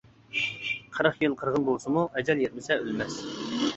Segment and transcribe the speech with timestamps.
[0.95, 3.21] قىرىق يىل قىرغىن بولسىمۇ، ئەجەل يەتمىسە ئۆلمەس.